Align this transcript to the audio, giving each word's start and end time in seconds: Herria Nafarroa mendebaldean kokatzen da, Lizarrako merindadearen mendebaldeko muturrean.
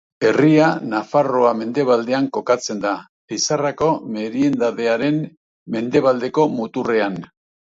Herria 0.27 0.67
Nafarroa 0.93 1.51
mendebaldean 1.59 2.29
kokatzen 2.37 2.81
da, 2.85 2.93
Lizarrako 3.35 3.91
merindadearen 4.17 5.21
mendebaldeko 5.77 6.49
muturrean. 6.57 7.21